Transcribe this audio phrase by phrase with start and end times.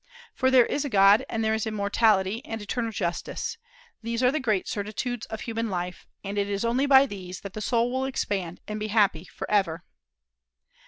[0.33, 3.59] for there is a God, and there is immortality and eternal justice:
[4.01, 7.53] these are the great certitudes of human life, and it is only by these that
[7.53, 9.83] the soul will expand and be happy forever.